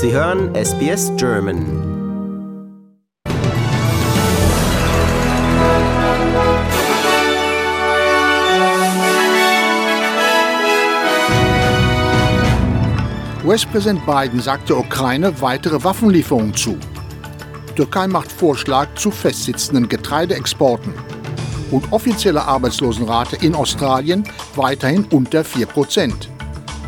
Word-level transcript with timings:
Sie 0.00 0.12
hören 0.12 0.54
SBS 0.54 1.10
German. 1.16 1.56
US-Präsident 13.44 14.06
Biden 14.06 14.38
sagt 14.40 14.68
der 14.68 14.78
Ukraine 14.78 15.40
weitere 15.40 15.82
Waffenlieferungen 15.82 16.54
zu. 16.54 16.78
Türkei 17.74 18.06
macht 18.06 18.30
Vorschlag 18.30 18.94
zu 18.94 19.10
festsitzenden 19.10 19.88
Getreideexporten. 19.88 20.94
Und 21.72 21.92
offizielle 21.92 22.44
Arbeitslosenrate 22.44 23.44
in 23.44 23.56
Australien 23.56 24.22
weiterhin 24.54 25.06
unter 25.10 25.42
4 25.42 25.66
Prozent. 25.66 26.30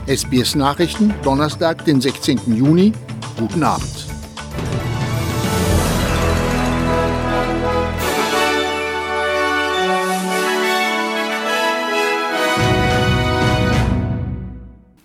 SBS 0.07 0.55
Nachrichten, 0.55 1.15
Donnerstag, 1.23 1.84
den 1.84 2.01
16. 2.01 2.41
Juni. 2.56 2.93
Guten 3.38 3.62
Abend. 3.62 4.07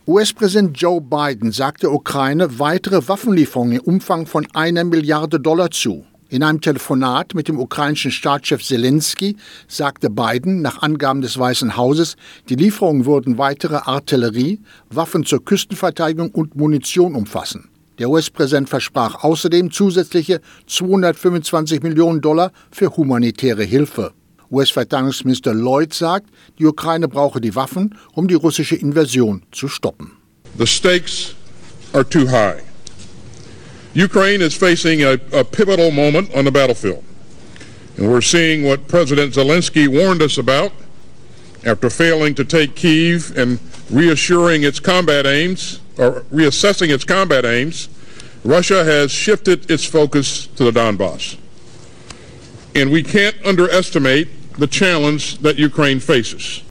US-Präsident 0.08 0.80
Joe 0.80 1.02
Biden 1.02 1.52
sagt 1.52 1.84
der 1.84 1.91
Ukraine 1.91 2.60
weitere 2.60 3.08
Waffenlieferungen 3.08 3.80
im 3.80 3.82
Umfang 3.82 4.26
von 4.27 4.48
einer 4.54 4.84
Milliarde 4.84 5.40
Dollar 5.40 5.72
zu. 5.72 6.05
In 6.36 6.44
einem 6.44 6.60
Telefonat 6.60 7.34
mit 7.34 7.48
dem 7.48 7.58
ukrainischen 7.58 8.12
Staatschef 8.12 8.62
Zelensky 8.62 9.38
sagte 9.70 10.10
Biden 10.10 10.62
nach 10.62 10.82
Angaben 10.82 11.22
des 11.22 11.40
Weißen 11.40 11.78
Hauses, 11.78 12.18
die 12.50 12.56
Lieferungen 12.56 13.06
würden 13.06 13.38
weitere 13.38 13.78
Artillerie, 13.78 14.60
Waffen 14.90 15.24
zur 15.24 15.46
Küstenverteidigung 15.46 16.32
und 16.32 16.58
Munition 16.58 17.16
umfassen. 17.16 17.70
Der 18.00 18.10
US-Präsident 18.10 18.68
versprach 18.68 19.24
außerdem 19.24 19.72
zusätzliche 19.72 20.42
225 20.68 21.82
Millionen 21.84 22.20
Dollar 22.20 22.52
für 22.70 22.98
humanitäre 22.98 23.64
Hilfe. 23.64 24.12
US-Verteidigungsminister 24.52 25.54
Lloyd 25.54 25.94
sagt, 25.94 26.30
die 26.60 26.66
Ukraine 26.66 27.08
brauche 27.08 27.40
die 27.40 27.55
Waffen, 27.55 27.96
um 28.12 28.27
die 28.27 28.36
russische 28.36 28.76
Invasion 28.76 29.44
zu 29.54 29.70
stoppen. 29.70 30.12
The 30.58 30.68
stakes 30.68 31.34
are 31.94 32.04
too 32.04 32.30
high. 32.30 32.65
Ukraine 33.96 34.41
is 34.41 34.54
facing 34.54 35.04
a, 35.04 35.13
a, 35.32 35.46
pivotal 35.46 35.90
moment 35.90 36.34
on 36.35 36.43
the 36.43 36.51
battlefield. 36.51 37.01
And 37.96 38.12
we're 38.12 38.20
seeing 38.20 38.65
what 38.65 38.90
President 38.90 39.34
Zelensky 39.34 39.87
warned 39.87 40.21
us 40.21 40.37
about 40.37 40.74
after 41.65 41.90
failing 41.90 42.35
to 42.35 42.43
take 42.43 42.76
Kiev 42.76 43.37
and 43.37 43.57
reassuring 43.90 44.63
its 44.63 44.82
combat 44.82 45.26
aims, 45.26 45.79
or 45.98 46.21
reassessing 46.24 46.90
its 46.90 47.05
combat 47.05 47.46
aims. 47.46 47.87
Russia 48.43 48.84
has 48.84 49.12
shifted 49.12 49.71
its 49.71 49.85
focus 49.85 50.48
to 50.57 50.70
the 50.70 50.71
Donbass. 50.71 51.37
And 52.76 52.91
we 52.91 53.02
can't 53.02 53.37
underestimate 53.46 54.27
the 54.59 54.68
challenge 54.68 55.37
that 55.37 55.57
Ukraine 55.57 56.02
faces. 56.02 56.62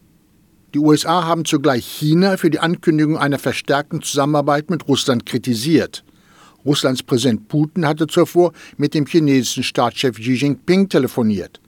Die 0.75 0.81
USA 0.81 1.25
haben 1.25 1.47
zugleich 1.47 1.87
China 1.87 2.37
für 2.37 2.51
die 2.51 2.59
Ankündigung 2.59 3.17
einer 3.17 3.39
verstärkten 3.39 4.03
Zusammenarbeit 4.03 4.69
mit 4.69 4.89
Russland 4.89 5.25
kritisiert. 5.25 6.05
Russlands 6.65 7.03
Präsident 7.03 7.49
Putin 7.49 7.87
hatte 7.87 8.07
zuvor 8.07 8.53
mit 8.77 8.95
dem 8.95 9.07
chinesischen 9.07 9.63
Staatschef 9.63 10.19
Xi 10.19 10.35
Jinping 10.35 10.89
telefoniert. 10.89 11.61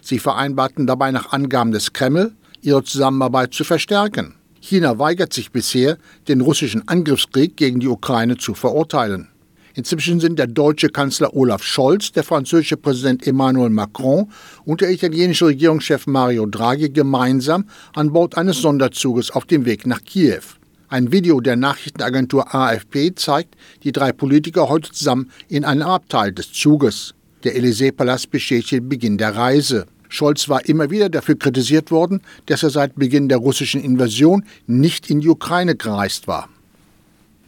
Sie 0.00 0.18
vereinbarten 0.18 0.86
dabei 0.86 1.10
nach 1.10 1.32
Angaben 1.32 1.72
des 1.72 1.92
Kreml, 1.92 2.32
ihre 2.62 2.82
Zusammenarbeit 2.82 3.52
zu 3.52 3.64
verstärken. 3.64 4.34
China 4.60 4.98
weigert 4.98 5.32
sich 5.32 5.52
bisher, 5.52 5.98
den 6.28 6.40
russischen 6.40 6.86
Angriffskrieg 6.86 7.56
gegen 7.56 7.80
die 7.80 7.88
Ukraine 7.88 8.36
zu 8.36 8.54
verurteilen. 8.54 9.28
Inzwischen 9.74 10.20
sind 10.20 10.38
der 10.38 10.48
deutsche 10.48 10.88
Kanzler 10.88 11.34
Olaf 11.34 11.62
Scholz, 11.62 12.12
der 12.12 12.24
französische 12.24 12.76
Präsident 12.76 13.26
Emmanuel 13.26 13.70
Macron 13.70 14.30
und 14.64 14.80
der 14.80 14.90
italienische 14.90 15.46
Regierungschef 15.46 16.06
Mario 16.06 16.46
Draghi 16.46 16.90
gemeinsam 16.90 17.66
an 17.94 18.12
Bord 18.12 18.36
eines 18.36 18.60
Sonderzuges 18.60 19.30
auf 19.30 19.44
dem 19.44 19.64
Weg 19.64 19.86
nach 19.86 20.02
Kiew. 20.02 20.42
Ein 20.92 21.12
Video 21.12 21.40
der 21.40 21.54
Nachrichtenagentur 21.54 22.52
AFP 22.52 23.14
zeigt 23.14 23.54
die 23.84 23.92
drei 23.92 24.10
Politiker 24.10 24.68
heute 24.68 24.90
zusammen 24.90 25.30
in 25.46 25.64
einem 25.64 25.82
Abteil 25.82 26.32
des 26.32 26.52
Zuges. 26.52 27.14
Der 27.44 27.56
Élysée-Palast 27.56 28.32
bestätigt 28.32 28.72
den 28.72 28.88
Beginn 28.88 29.16
der 29.16 29.36
Reise. 29.36 29.86
Scholz 30.08 30.48
war 30.48 30.68
immer 30.68 30.90
wieder 30.90 31.08
dafür 31.08 31.38
kritisiert 31.38 31.92
worden, 31.92 32.22
dass 32.46 32.64
er 32.64 32.70
seit 32.70 32.96
Beginn 32.96 33.28
der 33.28 33.38
russischen 33.38 33.80
Invasion 33.80 34.44
nicht 34.66 35.08
in 35.10 35.20
die 35.20 35.28
Ukraine 35.28 35.76
gereist 35.76 36.26
war. 36.26 36.48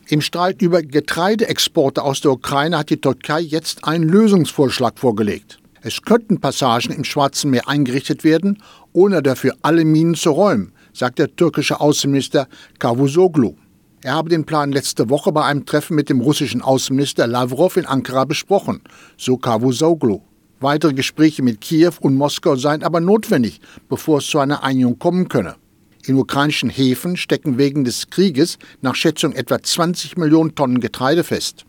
Im 0.06 0.20
Streit 0.20 0.62
über 0.62 0.80
Getreideexporte 0.80 2.00
aus 2.00 2.20
der 2.20 2.30
Ukraine 2.30 2.78
hat 2.78 2.90
die 2.90 3.00
Türkei 3.00 3.40
jetzt 3.40 3.82
einen 3.82 4.08
Lösungsvorschlag 4.08 5.00
vorgelegt. 5.00 5.58
Es 5.80 6.02
könnten 6.02 6.40
Passagen 6.40 6.92
im 6.92 7.02
Schwarzen 7.02 7.50
Meer 7.50 7.68
eingerichtet 7.68 8.22
werden, 8.22 8.62
ohne 8.92 9.20
dafür 9.20 9.56
alle 9.62 9.84
Minen 9.84 10.14
zu 10.14 10.30
räumen, 10.30 10.70
sagt 10.92 11.18
der 11.18 11.34
türkische 11.34 11.80
Außenminister 11.80 12.48
Cavusoglu. 12.78 13.54
Er 14.02 14.14
habe 14.14 14.28
den 14.28 14.44
Plan 14.44 14.72
letzte 14.72 15.10
Woche 15.10 15.30
bei 15.30 15.44
einem 15.44 15.64
Treffen 15.64 15.94
mit 15.94 16.08
dem 16.08 16.20
russischen 16.20 16.60
Außenminister 16.60 17.26
Lavrov 17.26 17.76
in 17.76 17.86
Ankara 17.86 18.24
besprochen, 18.24 18.82
so 19.16 19.36
Cavusoglu. 19.36 20.20
Weitere 20.60 20.92
Gespräche 20.92 21.42
mit 21.42 21.60
Kiew 21.60 21.92
und 22.00 22.16
Moskau 22.16 22.56
seien 22.56 22.82
aber 22.82 23.00
notwendig, 23.00 23.60
bevor 23.88 24.18
es 24.18 24.26
zu 24.26 24.38
einer 24.38 24.62
Einigung 24.62 24.98
kommen 24.98 25.28
könne. 25.28 25.56
In 26.04 26.16
ukrainischen 26.16 26.68
Häfen 26.68 27.16
stecken 27.16 27.58
wegen 27.58 27.84
des 27.84 28.10
Krieges 28.10 28.58
nach 28.80 28.96
Schätzung 28.96 29.32
etwa 29.32 29.62
20 29.62 30.16
Millionen 30.16 30.54
Tonnen 30.54 30.80
Getreide 30.80 31.22
fest. 31.22 31.64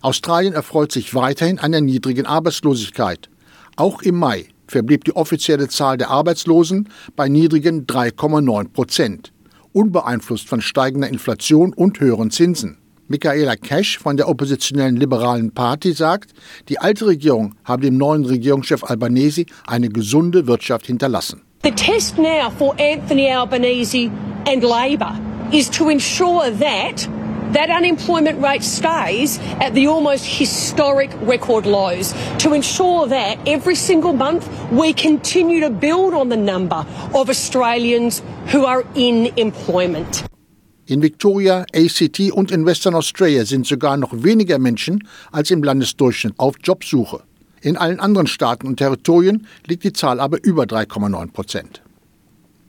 Australien 0.00 0.52
erfreut 0.52 0.92
sich 0.92 1.14
weiterhin 1.14 1.58
einer 1.58 1.80
niedrigen 1.80 2.26
Arbeitslosigkeit. 2.26 3.30
Auch 3.76 4.02
im 4.02 4.18
Mai 4.18 4.48
verblieb 4.68 5.04
die 5.04 5.16
offizielle 5.16 5.68
Zahl 5.68 5.96
der 5.96 6.10
Arbeitslosen 6.10 6.88
bei 7.16 7.28
niedrigen 7.28 7.86
3,9 7.86 8.68
Prozent, 8.68 9.32
unbeeinflusst 9.72 10.48
von 10.48 10.60
steigender 10.60 11.08
Inflation 11.08 11.72
und 11.72 11.98
höheren 12.00 12.30
Zinsen. 12.30 12.78
Michaela 13.08 13.56
Cash 13.56 13.98
von 13.98 14.18
der 14.18 14.28
oppositionellen 14.28 14.96
Liberalen 14.96 15.50
Party 15.52 15.92
sagt, 15.92 16.32
die 16.68 16.78
alte 16.78 17.06
Regierung 17.06 17.54
habe 17.64 17.86
dem 17.86 17.96
neuen 17.96 18.26
Regierungschef 18.26 18.84
Albanese 18.84 19.46
eine 19.66 19.88
gesunde 19.88 20.46
Wirtschaft 20.46 20.86
hinterlassen. 20.86 21.42
The 21.64 21.70
test 21.72 22.18
now 22.18 22.50
for 22.56 22.76
Anthony 22.78 23.32
Albanese 23.32 24.10
and 24.46 24.62
Labor 24.62 25.18
is 25.50 25.70
to 25.70 25.88
ensure 25.88 26.50
that 26.50 27.08
that 27.52 27.70
unemployment 27.70 28.40
rate 28.42 28.62
stays 28.62 29.38
at 29.60 29.74
the 29.74 29.86
almost 29.86 30.24
historic 30.26 31.10
record 31.20 31.66
lows 31.66 32.14
to 32.38 32.54
ensure 32.54 33.06
that 33.08 33.38
every 33.46 33.74
single 33.74 34.12
month 34.12 34.48
we 34.70 34.92
continue 34.92 35.60
to 35.60 35.70
build 35.70 36.14
on 36.14 36.28
the 36.28 36.36
number 36.36 36.86
of 37.14 37.28
Australians 37.28 38.22
who 38.52 38.64
are 38.64 38.84
in 38.94 39.32
employment. 39.36 40.24
In 40.86 41.02
Victoria, 41.02 41.66
ACT 41.74 42.32
und 42.32 42.50
in 42.50 42.64
Western 42.64 42.94
Australia 42.94 43.44
sind 43.44 43.66
sogar 43.66 43.98
noch 43.98 44.12
weniger 44.12 44.58
Menschen 44.58 45.06
als 45.30 45.50
im 45.50 45.62
Landesdurchschnitt 45.62 46.34
auf 46.38 46.54
Jobsuche. 46.62 47.22
In 47.60 47.76
allen 47.76 48.00
anderen 48.00 48.26
Staaten 48.26 48.66
und 48.66 48.76
Territorien 48.76 49.46
liegt 49.66 49.84
die 49.84 49.92
Zahl 49.92 50.20
aber 50.20 50.42
über 50.42 50.64
3,9 50.64 51.32
Prozent. 51.32 51.82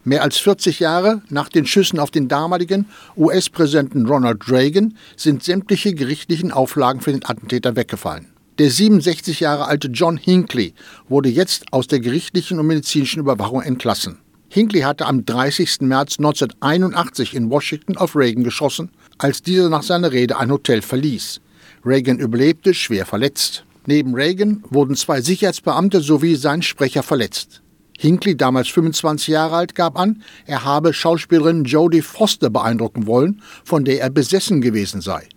Mehr 0.09 0.23
als 0.23 0.37
40 0.37 0.79
Jahre 0.79 1.21
nach 1.29 1.49
den 1.49 1.67
Schüssen 1.67 1.99
auf 1.99 2.09
den 2.09 2.27
damaligen 2.27 2.87
US-Präsidenten 3.15 4.07
Ronald 4.07 4.49
Reagan 4.49 4.97
sind 5.15 5.43
sämtliche 5.43 5.93
gerichtlichen 5.93 6.51
Auflagen 6.51 6.99
für 6.99 7.11
den 7.11 7.23
Attentäter 7.23 7.75
weggefallen. 7.75 8.25
Der 8.57 8.71
67 8.71 9.39
Jahre 9.39 9.67
alte 9.67 9.89
John 9.89 10.17
Hinckley 10.17 10.73
wurde 11.09 11.29
jetzt 11.29 11.71
aus 11.71 11.85
der 11.85 11.99
gerichtlichen 11.99 12.57
und 12.57 12.65
medizinischen 12.65 13.19
Überwachung 13.19 13.61
entlassen. 13.61 14.17
Hinckley 14.47 14.81
hatte 14.81 15.05
am 15.05 15.25
30. 15.25 15.81
März 15.81 16.17
1981 16.17 17.35
in 17.35 17.51
Washington 17.51 17.95
auf 17.95 18.15
Reagan 18.15 18.43
geschossen, 18.43 18.89
als 19.19 19.43
dieser 19.43 19.69
nach 19.69 19.83
seiner 19.83 20.11
Rede 20.11 20.39
ein 20.39 20.49
Hotel 20.49 20.81
verließ. 20.81 21.39
Reagan 21.85 22.17
überlebte, 22.17 22.73
schwer 22.73 23.05
verletzt. 23.05 23.63
Neben 23.85 24.15
Reagan 24.15 24.63
wurden 24.71 24.95
zwei 24.95 25.21
Sicherheitsbeamte 25.21 26.01
sowie 26.01 26.35
sein 26.35 26.63
Sprecher 26.63 27.03
verletzt. 27.03 27.61
Hinckley, 28.01 28.37
damals 28.37 28.69
25 28.69 29.27
Jahre 29.27 29.57
alt, 29.57 29.75
gab 29.75 29.99
an, 29.99 30.23
er 30.45 30.63
habe 30.63 30.93
Schauspielerin 30.93 31.65
Jodie 31.65 32.01
Foster 32.01 32.49
beeindrucken 32.49 33.07
wollen, 33.07 33.41
von 33.65 33.83
der 33.83 33.99
er 33.99 34.09
besessen 34.09 34.61
gewesen 34.61 35.01
sei. 35.01 35.27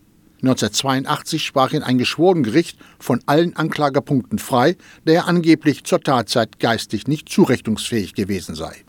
1982 0.42 1.44
sprach 1.44 1.72
ihn 1.72 1.82
ein 1.82 1.98
Geschworengericht 1.98 2.78
von 3.00 3.20
allen 3.26 3.56
Anklagepunkten 3.56 4.38
frei, 4.38 4.76
da 5.04 5.12
er 5.12 5.26
angeblich 5.26 5.82
zur 5.82 6.00
Tatzeit 6.00 6.60
geistig 6.60 7.08
nicht 7.08 7.28
zurechnungsfähig 7.28 8.14
gewesen 8.14 8.54
sei. 8.54 8.84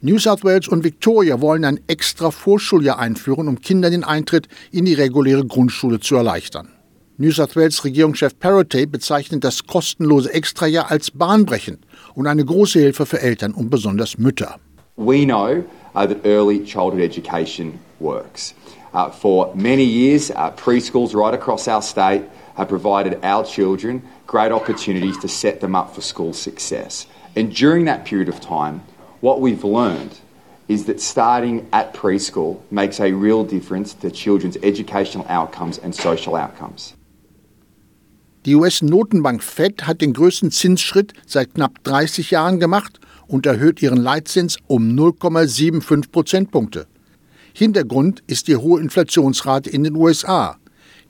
New 0.00 0.18
South 0.18 0.42
Wales 0.42 0.66
und 0.66 0.82
Victoria 0.82 1.40
wollen 1.40 1.64
ein 1.64 1.78
extra 1.86 2.32
Vorschuljahr 2.32 2.98
einführen, 2.98 3.46
um 3.46 3.60
Kindern 3.60 3.92
den 3.92 4.02
Eintritt 4.02 4.48
in 4.72 4.86
die 4.86 4.94
reguläre 4.94 5.46
Grundschule 5.46 6.00
zu 6.00 6.16
erleichtern. 6.16 6.68
New 7.20 7.32
South 7.32 7.54
Wales 7.54 7.84
Regierungschef 7.84 8.38
Parrotay 8.38 8.86
bezeichnet 8.86 9.44
das 9.44 9.66
kostenlose 9.66 10.32
Extrajahr 10.32 10.90
als 10.90 11.10
bahnbrechend 11.10 11.84
und 12.14 12.26
eine 12.26 12.46
große 12.46 12.78
Hilfe 12.78 13.04
für 13.04 13.20
Eltern 13.20 13.52
und 13.52 13.68
besonders 13.68 14.16
Mütter. 14.16 14.58
We 14.96 15.26
know 15.26 15.62
uh, 15.94 16.06
that 16.06 16.24
early 16.24 16.64
childhood 16.64 17.02
education 17.02 17.78
works. 18.00 18.54
Uh, 18.94 19.10
for 19.10 19.54
many 19.54 19.84
years, 19.84 20.30
uh, 20.30 20.50
preschools 20.52 21.14
right 21.14 21.34
across 21.34 21.68
our 21.68 21.82
state 21.82 22.22
have 22.56 22.70
provided 22.70 23.18
our 23.22 23.44
children 23.44 24.00
great 24.26 24.50
opportunities 24.50 25.18
to 25.18 25.28
set 25.28 25.60
them 25.60 25.74
up 25.74 25.94
for 25.94 26.00
school 26.00 26.32
success. 26.32 27.06
And 27.36 27.54
during 27.54 27.84
that 27.84 28.06
period 28.06 28.30
of 28.30 28.40
time, 28.40 28.80
what 29.20 29.42
we've 29.42 29.62
learned 29.62 30.18
is 30.68 30.86
that 30.86 31.02
starting 31.02 31.68
at 31.74 31.92
preschool 31.92 32.62
makes 32.70 32.98
a 32.98 33.12
real 33.12 33.44
difference 33.44 33.92
to 34.00 34.10
children's 34.10 34.56
educational 34.62 35.26
outcomes 35.28 35.76
and 35.76 35.94
social 35.94 36.34
outcomes. 36.34 36.94
Die 38.46 38.54
US-Notenbank 38.54 39.42
Fed 39.42 39.86
hat 39.86 40.00
den 40.00 40.14
größten 40.14 40.50
Zinsschritt 40.50 41.12
seit 41.26 41.54
knapp 41.54 41.84
30 41.84 42.30
Jahren 42.30 42.58
gemacht 42.58 42.98
und 43.26 43.44
erhöht 43.44 43.82
ihren 43.82 43.98
Leitzins 43.98 44.56
um 44.66 44.96
0,75 44.96 46.10
Prozentpunkte. 46.10 46.86
Hintergrund 47.52 48.22
ist 48.26 48.48
die 48.48 48.56
hohe 48.56 48.80
Inflationsrate 48.80 49.68
in 49.68 49.84
den 49.84 49.94
USA. 49.94 50.56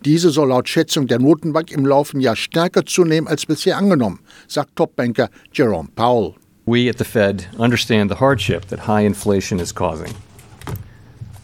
Diese 0.05 0.31
soll 0.31 0.49
laut 0.49 0.69
Schätzung 0.69 1.07
der 1.07 1.21
Notenbank 1.21 1.71
im 1.71 1.87
laufenden 1.87 2.23
Jahr 2.23 2.35
stärker 2.35 2.85
zunehmen 2.85 3.29
als 3.29 3.47
bisher 3.47 3.77
angenommen, 3.77 4.19
sagt 4.49 4.75
Topbanker 4.75 5.29
Jerome 5.53 5.91
Powell. 5.95 6.35
We 6.67 6.91
at 6.91 6.99
the 6.99 7.05
Fed 7.05 7.49
understand 7.59 8.11
the 8.11 8.19
hardship 8.19 8.67
that 8.69 8.89
high 8.89 9.07
inflation 9.07 9.61
is 9.61 9.73
causing. 9.73 10.13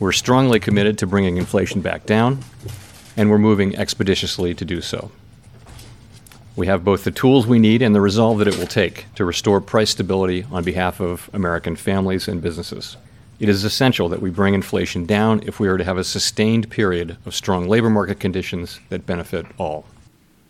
We're 0.01 0.13
strongly 0.13 0.59
committed 0.59 0.99
to 0.99 1.07
bringing 1.07 1.37
inflation 1.37 1.81
back 1.81 2.07
down, 2.07 2.39
and 3.17 3.31
we're 3.31 3.39
moving 3.39 3.77
expeditiously 3.77 4.55
to 4.55 4.65
do 4.65 4.81
so. 4.81 5.11
We 6.57 6.69
have 6.69 6.85
both 6.85 7.05
the 7.05 7.11
tools 7.11 7.47
we 7.47 7.59
need 7.59 7.83
and 7.83 7.95
the 7.95 8.01
resolve 8.01 8.39
that 8.39 8.49
it 8.49 8.59
will 8.59 8.67
take 8.67 9.05
to 9.17 9.27
restore 9.27 9.61
price 9.61 9.91
stability 9.91 10.47
on 10.51 10.65
behalf 10.65 11.01
of 11.01 11.29
American 11.35 11.77
families 11.77 12.29
and 12.29 12.41
businesses. 12.41 12.97
It 13.39 13.51
is 13.51 13.63
essential 13.63 14.09
that 14.09 14.23
we 14.23 14.31
bring 14.31 14.55
inflation 14.55 15.05
down 15.05 15.43
if 15.45 15.61
we 15.61 15.69
are 15.69 15.77
to 15.77 15.85
have 15.85 15.99
a 15.99 16.05
sustained 16.05 16.71
period 16.71 17.19
of 17.27 17.35
strong 17.35 17.69
labor 17.69 17.91
market 17.91 18.21
conditions 18.21 18.81
that 18.89 19.05
benefit 19.05 19.45
all. 19.59 19.85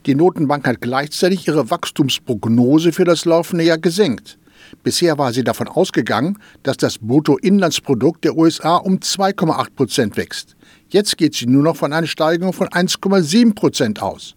Die 0.05 0.15
Notenbank 0.15 0.65
hat 0.69 0.81
gleichzeitig 0.81 1.49
ihre 1.49 1.69
Wachstumsprognose 1.71 2.93
für 2.93 3.05
das 3.05 3.25
laufende 3.25 3.65
Jahr 3.65 3.79
gesenkt. 3.79 4.39
Bisher 4.85 5.19
war 5.19 5.33
sie 5.33 5.43
davon 5.43 5.67
ausgegangen, 5.67 6.39
dass 6.63 6.77
das 6.77 6.99
Bruttoinlandsprodukt 6.99 8.23
der 8.23 8.37
USA 8.37 8.77
um 8.77 8.99
2,8 8.99 9.71
Prozent 9.75 10.17
wächst. 10.17 10.55
Jetzt 10.89 11.17
geht 11.17 11.35
sie 11.35 11.47
nur 11.47 11.65
noch 11.65 11.75
von 11.75 11.93
einer 11.93 12.07
Steigerung 12.07 12.53
von 12.53 12.69
1,7 12.69 13.57
Prozent 13.57 14.01
aus. 14.01 14.36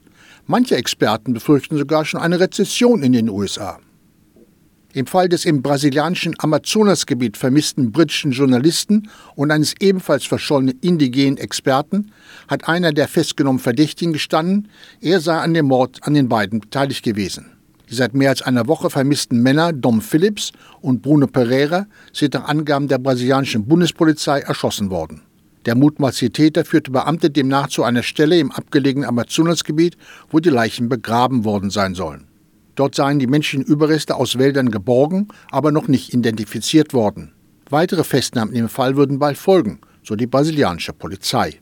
Manche 0.52 0.78
Experten 0.78 1.34
befürchten 1.34 1.78
sogar 1.78 2.06
schon 2.06 2.20
eine 2.20 2.40
Rezession 2.40 3.04
in 3.04 3.12
den 3.12 3.30
USA. 3.30 3.78
Im 4.94 5.06
Fall 5.06 5.30
des 5.30 5.46
im 5.46 5.62
brasilianischen 5.62 6.34
Amazonasgebiet 6.40 7.38
vermissten 7.38 7.92
britischen 7.92 8.32
Journalisten 8.32 9.12
und 9.36 9.52
eines 9.52 9.76
ebenfalls 9.80 10.26
verschollenen 10.26 10.80
indigenen 10.82 11.38
Experten 11.38 12.12
hat 12.48 12.68
einer 12.68 12.94
der 12.94 13.08
festgenommenen 13.08 13.62
Verdächtigen 13.62 14.12
gestanden, 14.12 14.70
er 15.02 15.20
sei 15.20 15.38
an 15.38 15.54
dem 15.54 15.68
Mord 15.68 16.00
an 16.02 16.16
den 16.16 16.30
beiden 16.30 16.62
beteiligt 16.62 17.04
gewesen. 17.04 17.52
Die 17.88 17.94
seit 17.94 18.16
mehr 18.16 18.32
als 18.32 18.42
einer 18.42 18.66
Woche 18.66 18.90
vermissten 18.90 19.44
Männer 19.44 19.72
Dom 19.72 20.02
Phillips 20.02 20.52
und 20.82 21.04
Bruno 21.04 21.28
Pereira 21.28 21.86
sind 22.12 22.34
nach 22.34 22.46
Angaben 22.46 22.88
der 22.88 22.98
brasilianischen 22.98 23.68
Bundespolizei 23.68 24.40
erschossen 24.40 24.90
worden. 24.90 25.22
Der 25.66 25.76
mutmaßliche 25.76 26.32
Täter 26.32 26.66
führte 26.66 26.92
Beamte 26.92 27.30
demnach 27.30 27.68
zu 27.68 27.84
einer 27.84 28.04
Stelle 28.04 28.40
im 28.40 28.52
abgelegenen 28.52 29.08
Amazonasgebiet, 29.08 29.98
wo 30.30 30.40
die 30.40 30.50
Leichen 30.50 30.88
begraben 30.88 31.44
worden 31.44 31.70
sein 31.70 31.96
sollen. 31.96 32.28
Dort 32.76 32.96
seien 32.96 33.20
die 33.20 33.28
menschlichen 33.28 33.66
Überreste 33.66 34.16
aus 34.16 34.38
Wäldern 34.38 34.72
geborgen, 34.72 35.28
aber 35.52 35.72
noch 35.72 35.90
nicht 35.90 36.14
identifiziert 36.14 36.94
worden. 36.94 37.34
Weitere 37.70 38.06
Festnahmen 38.06 38.54
im 38.54 38.70
Fall 38.70 38.96
würden 38.96 39.20
bald 39.20 39.38
folgen, 39.38 39.82
so 40.02 40.16
die 40.16 40.28
brasilianische 40.28 40.94
Polizei. 40.94 41.60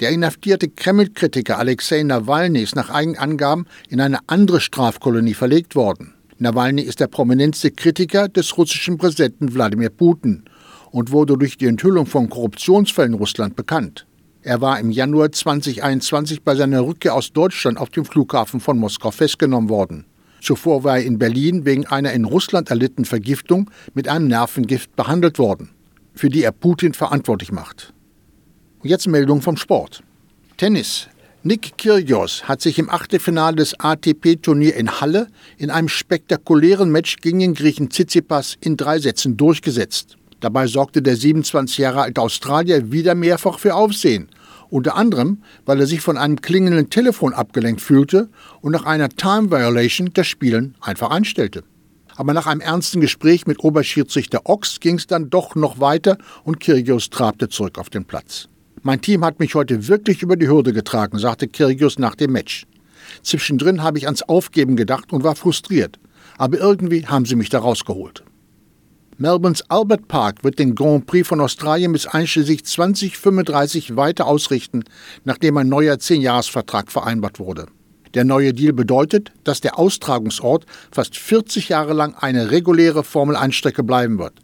Der 0.00 0.10
inhaftierte 0.10 0.68
Kreml-Kritiker 0.68 1.58
Alexei 1.58 2.02
Nawalny 2.02 2.62
ist 2.62 2.76
nach 2.76 2.90
eigenen 2.90 3.18
Angaben 3.18 3.66
in 3.88 4.00
eine 4.00 4.18
andere 4.26 4.60
Strafkolonie 4.60 5.34
verlegt 5.34 5.74
worden. 5.74 6.14
Nawalny 6.38 6.82
ist 6.82 7.00
der 7.00 7.06
prominenteste 7.06 7.70
Kritiker 7.70 8.28
des 8.28 8.56
russischen 8.58 8.98
Präsidenten 8.98 9.54
Wladimir 9.54 9.90
Putin 9.90 10.44
und 10.90 11.12
wurde 11.12 11.36
durch 11.36 11.56
die 11.56 11.66
Enthüllung 11.66 12.06
von 12.06 12.28
Korruptionsfällen 12.28 13.12
in 13.12 13.18
Russland 13.18 13.56
bekannt. 13.56 14.06
Er 14.42 14.60
war 14.60 14.78
im 14.78 14.90
Januar 14.90 15.32
2021 15.32 16.42
bei 16.42 16.54
seiner 16.54 16.86
Rückkehr 16.86 17.14
aus 17.14 17.32
Deutschland 17.32 17.78
auf 17.78 17.90
dem 17.90 18.04
Flughafen 18.04 18.60
von 18.60 18.78
Moskau 18.78 19.10
festgenommen 19.10 19.68
worden. 19.68 20.06
Zuvor 20.40 20.84
war 20.84 20.98
er 20.98 21.04
in 21.04 21.18
Berlin 21.18 21.64
wegen 21.64 21.86
einer 21.86 22.12
in 22.12 22.24
Russland 22.24 22.70
erlittenen 22.70 23.06
Vergiftung 23.06 23.70
mit 23.94 24.06
einem 24.06 24.28
Nervengift 24.28 24.94
behandelt 24.94 25.40
worden, 25.40 25.70
für 26.14 26.28
die 26.28 26.44
er 26.44 26.52
Putin 26.52 26.92
verantwortlich 26.92 27.50
macht. 27.50 27.92
Und 28.80 28.88
jetzt 28.88 29.08
Meldung 29.08 29.42
vom 29.42 29.56
Sport. 29.56 30.04
Tennis. 30.56 31.08
Nick 31.42 31.78
Kyrgios 31.78 32.44
hat 32.44 32.60
sich 32.60 32.78
im 32.78 32.90
Achtelfinale 32.90 33.56
des 33.56 33.78
ATP-Turnier 33.78 34.76
in 34.76 35.00
Halle 35.00 35.28
in 35.58 35.70
einem 35.70 35.88
spektakulären 35.88 36.90
Match 36.90 37.16
gegen 37.16 37.38
den 37.40 37.54
Griechen 37.54 37.90
Tsitsipas 37.90 38.56
in 38.60 38.76
drei 38.76 38.98
Sätzen 38.98 39.36
durchgesetzt. 39.36 40.16
Dabei 40.40 40.66
sorgte 40.66 41.02
der 41.02 41.16
27 41.16 41.78
Jahre 41.78 42.02
alte 42.02 42.20
Australier 42.20 42.92
wieder 42.92 43.14
mehrfach 43.14 43.58
für 43.58 43.74
Aufsehen, 43.74 44.28
unter 44.68 44.96
anderem, 44.96 45.42
weil 45.64 45.80
er 45.80 45.86
sich 45.86 46.00
von 46.00 46.18
einem 46.18 46.40
klingelnden 46.40 46.90
Telefon 46.90 47.32
abgelenkt 47.32 47.80
fühlte 47.80 48.28
und 48.60 48.72
nach 48.72 48.84
einer 48.84 49.08
Time 49.08 49.50
Violation 49.50 50.10
das 50.12 50.26
Spielen 50.26 50.74
einfach 50.80 51.10
einstellte. 51.10 51.64
Aber 52.16 52.32
nach 52.32 52.46
einem 52.46 52.60
ernsten 52.60 53.00
Gespräch 53.00 53.46
mit 53.46 53.62
Oberschiedsrichter 53.62 54.40
Ochs 54.44 54.80
ging 54.80 54.96
es 54.96 55.06
dann 55.06 55.30
doch 55.30 55.54
noch 55.54 55.80
weiter 55.80 56.16
und 56.44 56.60
Kyrgios 56.60 57.10
trabte 57.10 57.48
zurück 57.48 57.78
auf 57.78 57.90
den 57.90 58.04
Platz. 58.04 58.48
Mein 58.82 59.00
Team 59.00 59.24
hat 59.24 59.38
mich 59.40 59.54
heute 59.54 59.88
wirklich 59.88 60.22
über 60.22 60.36
die 60.36 60.48
Hürde 60.48 60.72
getragen, 60.72 61.18
sagte 61.18 61.48
Kyrgios 61.48 61.98
nach 61.98 62.14
dem 62.14 62.32
Match. 62.32 62.66
Zwischendrin 63.22 63.82
habe 63.82 63.98
ich 63.98 64.06
ans 64.06 64.22
Aufgeben 64.22 64.76
gedacht 64.76 65.12
und 65.12 65.24
war 65.24 65.36
frustriert. 65.36 65.98
Aber 66.38 66.58
irgendwie 66.58 67.06
haben 67.06 67.24
sie 67.24 67.36
mich 67.36 67.48
da 67.48 67.58
rausgeholt. 67.58 68.24
Melbournes 69.18 69.62
Albert 69.70 70.08
Park 70.08 70.44
wird 70.44 70.58
den 70.58 70.74
Grand 70.74 71.06
Prix 71.06 71.26
von 71.26 71.40
Australien 71.40 71.92
bis 71.92 72.06
einschließlich 72.06 72.66
2035 72.66 73.96
weiter 73.96 74.26
ausrichten, 74.26 74.84
nachdem 75.24 75.56
ein 75.56 75.70
neuer 75.70 75.98
Zehnjahresvertrag 75.98 76.92
vereinbart 76.92 77.38
wurde. 77.38 77.64
Der 78.12 78.24
neue 78.24 78.52
Deal 78.52 78.74
bedeutet, 78.74 79.32
dass 79.42 79.62
der 79.62 79.78
Austragungsort 79.78 80.66
fast 80.90 81.16
40 81.16 81.70
Jahre 81.70 81.94
lang 81.94 82.14
eine 82.14 82.50
reguläre 82.50 83.02
Formel-1-Strecke 83.04 83.82
bleiben 83.82 84.18
wird, 84.18 84.34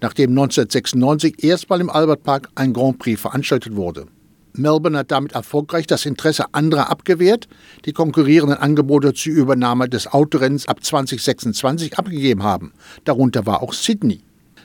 nachdem 0.00 0.30
1996 0.30 1.44
erstmal 1.44 1.82
im 1.82 1.90
Albert 1.90 2.22
Park 2.22 2.48
ein 2.54 2.72
Grand 2.72 2.98
Prix 2.98 3.20
veranstaltet 3.20 3.76
wurde. 3.76 4.06
Melbourne 4.54 4.98
hat 4.98 5.10
damit 5.10 5.32
erfolgreich 5.32 5.86
das 5.86 6.06
Interesse 6.06 6.46
anderer 6.52 6.90
abgewehrt, 6.90 7.48
die 7.84 7.92
konkurrierenden 7.92 8.58
Angebote 8.58 9.14
zur 9.14 9.32
Übernahme 9.32 9.88
des 9.88 10.06
Autorennens 10.06 10.68
ab 10.68 10.84
2026 10.84 11.98
abgegeben 11.98 12.42
haben. 12.42 12.72
Darunter 13.04 13.46
war 13.46 13.62
auch 13.62 13.72
Sydney. 13.72 14.20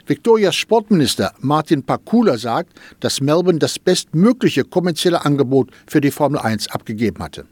Victorias 0.06 0.56
Sportminister 0.56 1.34
Martin 1.40 1.84
Pakula 1.84 2.38
sagt, 2.38 2.74
dass 3.02 3.20
Melbourne 3.20 3.60
das 3.60 3.78
bestmögliche 3.78 4.64
kommerzielle 4.64 5.26
Angebot 5.26 5.70
für 5.86 6.00
die 6.00 6.12
Formel 6.12 6.40
1 6.40 6.70
abgegeben 6.72 7.22
hatte. 7.22 7.46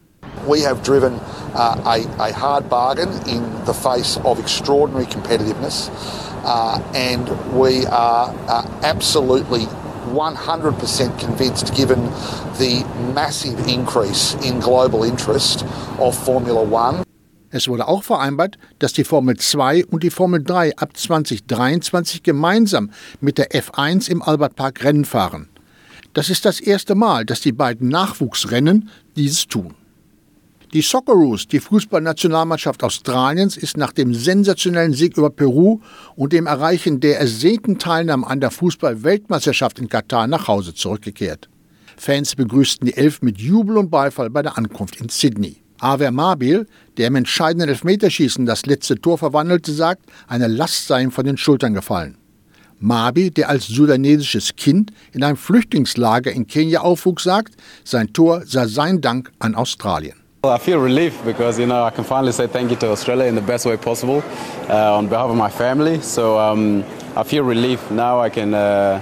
We 0.47 0.65
have 0.65 0.81
driven 0.83 1.13
uh, 1.53 1.75
a, 1.85 1.97
a 2.19 2.31
hard 2.31 2.69
bargain 2.69 3.09
in 3.25 3.43
the 3.65 3.73
face 3.73 4.17
of 4.23 4.39
extraordinary 4.39 5.05
competitiveness, 5.05 5.89
uh, 6.43 6.79
and 6.93 7.27
we 7.53 7.85
are 7.87 8.33
uh, 8.47 8.67
absolutely 8.83 9.67
100% 10.13 11.17
convinced, 11.17 11.73
given 11.75 12.09
the 12.57 12.83
massive 13.13 13.57
increase 13.67 14.35
in 14.43 14.59
global 14.59 15.03
interest 15.03 15.65
of 15.99 16.17
Formula 16.17 16.61
One. 16.61 17.03
Es 17.49 17.69
wurde 17.69 17.87
auch 17.87 18.03
vereinbart, 18.03 18.57
dass 18.79 18.91
die 18.91 19.05
Formel 19.05 19.37
2 19.37 19.85
und 19.85 20.03
die 20.03 20.09
Formel 20.09 20.43
3 20.43 20.75
ab 20.77 20.97
2023 20.97 22.21
gemeinsam 22.21 22.91
mit 23.21 23.37
der 23.37 23.51
F1 23.51 24.09
im 24.09 24.21
Albert 24.21 24.55
Park 24.55 24.83
Rennen 24.83 25.05
fahren. 25.05 25.47
Das 26.13 26.29
ist 26.29 26.45
das 26.45 26.59
erste 26.59 26.95
Mal, 26.95 27.25
dass 27.25 27.41
die 27.41 27.53
beiden 27.53 27.89
Nachwuchsrennen 27.89 28.89
dieses 29.15 29.47
tun. 29.47 29.73
Die 30.75 30.81
Socceroos, 30.81 31.47
die 31.47 31.61
Fußballnationalmannschaft 31.61 32.83
Australiens, 32.83 33.55
ist 33.55 33.77
nach 33.77 33.93
dem 33.93 34.13
sensationellen 34.13 34.91
Sieg 34.91 35.15
über 35.15 35.29
Peru 35.29 35.79
und 36.17 36.33
dem 36.33 36.47
Erreichen 36.47 36.99
der 36.99 37.17
ersehnten 37.17 37.79
Teilnahme 37.79 38.27
an 38.27 38.41
der 38.41 38.51
Fußball-Weltmeisterschaft 38.51 39.79
in 39.79 39.87
Katar 39.87 40.27
nach 40.27 40.49
Hause 40.49 40.73
zurückgekehrt. 40.73 41.47
Fans 41.95 42.35
begrüßten 42.35 42.87
die 42.87 42.97
Elf 42.97 43.21
mit 43.21 43.39
Jubel 43.39 43.77
und 43.77 43.89
Beifall 43.89 44.29
bei 44.29 44.41
der 44.41 44.57
Ankunft 44.57 44.99
in 44.99 45.07
Sydney. 45.07 45.63
Aver 45.79 46.11
Mabil, 46.11 46.67
der 46.97 47.07
im 47.07 47.15
entscheidenden 47.15 47.69
Elfmeterschießen 47.69 48.45
das 48.45 48.65
letzte 48.65 48.99
Tor 48.99 49.17
verwandelte, 49.17 49.71
sagt, 49.71 50.01
eine 50.27 50.47
Last 50.47 50.87
sei 50.87 51.03
ihm 51.03 51.11
von 51.11 51.23
den 51.25 51.37
Schultern 51.37 51.73
gefallen. 51.73 52.17
Mabi, 52.79 53.31
der 53.31 53.47
als 53.47 53.67
sudanesisches 53.67 54.57
Kind 54.57 54.91
in 55.13 55.23
einem 55.23 55.37
Flüchtlingslager 55.37 56.33
in 56.33 56.47
Kenia 56.47 56.81
aufwuchs, 56.81 57.23
sagt, 57.23 57.55
sein 57.85 58.11
Tor 58.11 58.43
sei 58.45 58.67
sein 58.67 58.99
Dank 58.99 59.31
an 59.39 59.55
Australien. 59.55 60.24
I 60.49 60.57
feel 60.57 60.79
relief 60.79 61.23
because 61.23 61.59
you 61.59 61.65
know 61.65 61.83
I 61.83 61.91
can 61.91 62.03
finally 62.03 62.31
say 62.31 62.47
thank 62.47 62.69
you 62.69 62.77
to 62.77 62.91
Australia 62.91 63.25
in 63.25 63.35
the 63.35 63.41
best 63.41 63.65
way 63.65 63.77
possible 63.77 64.23
uh, 64.69 64.97
on 64.97 65.07
behalf 65.07 65.29
of 65.29 65.35
my 65.35 65.49
family. 65.49 66.01
So 66.01 66.37
um, 66.39 66.83
I 67.15 67.23
feel 67.23 67.43
relief 67.43 67.91
now. 67.91 68.19
I 68.19 68.29
can 68.29 68.53
uh, 68.53 68.99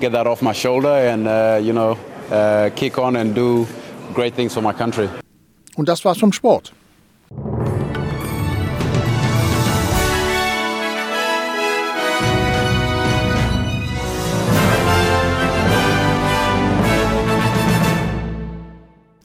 get 0.00 0.12
that 0.12 0.26
off 0.26 0.42
my 0.42 0.52
shoulder 0.52 0.88
and 0.88 1.26
uh, 1.26 1.60
you 1.62 1.72
know 1.72 1.98
uh, 2.30 2.70
kick 2.74 2.98
on 2.98 3.16
and 3.16 3.34
do 3.34 3.66
great 4.14 4.34
things 4.34 4.54
for 4.54 4.62
my 4.62 4.72
country. 4.72 5.08
Und 5.76 5.88
das 5.88 6.04
war's 6.04 6.18
vom 6.18 6.32
Sport. 6.32 6.72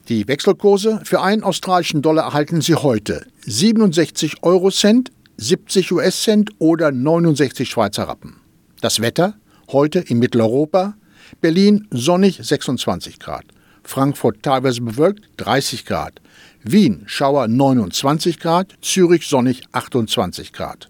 Die 0.08 0.26
Wechselkurse 0.26 1.02
für 1.04 1.20
einen 1.20 1.42
australischen 1.42 2.00
Dollar 2.00 2.24
erhalten 2.24 2.62
Sie 2.62 2.74
heute. 2.74 3.26
67 3.44 4.42
Euro 4.42 4.70
Cent, 4.70 5.10
70 5.36 5.92
US-Cent 5.92 6.50
oder 6.58 6.90
69 6.92 7.68
Schweizer 7.68 8.04
Rappen. 8.04 8.40
Das 8.80 9.00
Wetter? 9.00 9.34
Heute 9.70 9.98
in 9.98 10.18
Mitteleuropa? 10.18 10.94
Berlin 11.42 11.88
sonnig 11.90 12.40
26 12.42 13.18
Grad, 13.18 13.44
Frankfurt 13.82 14.42
teilweise 14.42 14.80
bewölkt 14.80 15.28
30 15.36 15.84
Grad, 15.84 16.22
Wien 16.62 17.02
Schauer 17.04 17.46
29 17.46 18.40
Grad, 18.40 18.78
Zürich 18.80 19.26
sonnig 19.26 19.60
28 19.72 20.54
Grad. 20.54 20.88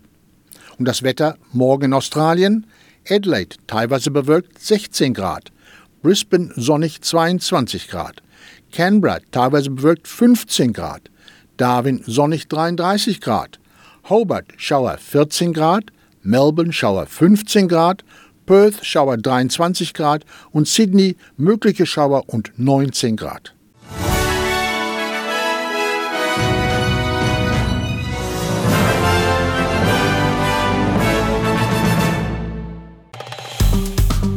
Und 0.79 0.85
das 0.87 1.03
Wetter 1.03 1.37
morgen 1.53 1.87
in 1.87 1.93
Australien? 1.93 2.69
Adelaide 3.09 3.57
teilweise 3.67 4.13
bewölkt 4.13 4.61
16 4.61 5.13
Grad, 5.13 5.51
Brisbane 6.03 6.53
sonnig 6.55 7.01
22 7.03 7.89
Grad, 7.89 8.23
Canberra 8.73 9.19
teilweise 9.31 9.71
bewölkt 9.71 10.09
15 10.09 10.73
Grad, 10.73 11.03
Darwin 11.57 12.03
sonnig 12.07 12.49
33 12.49 13.21
Grad, 13.21 13.59
Hobart 14.09 14.47
Schauer 14.57 14.99
14 14.99 15.53
Grad, 15.53 15.85
Melbourne 16.23 16.73
Schauer 16.73 17.07
15 17.07 17.69
Grad, 17.69 18.05
Perth 18.49 18.83
Schauer 18.83 19.19
23 19.19 19.93
Grad. 19.93 20.25
Und 20.53 20.67
Sydney 20.67 21.17
mögliche 21.37 21.85
Schauer 21.85 22.25
und 22.29 22.53
19 22.57 23.17
Grad. 23.17 23.55